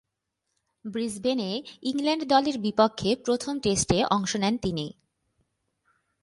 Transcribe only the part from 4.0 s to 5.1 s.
অংশ নেন তিনি।